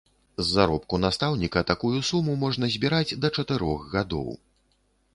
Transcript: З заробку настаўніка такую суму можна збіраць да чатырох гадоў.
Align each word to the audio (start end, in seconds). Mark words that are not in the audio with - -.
З 0.41 0.45
заробку 0.53 0.99
настаўніка 1.03 1.63
такую 1.73 1.99
суму 2.09 2.39
можна 2.47 2.73
збіраць 2.79 3.17
да 3.27 3.35
чатырох 3.39 3.89
гадоў. 3.97 4.27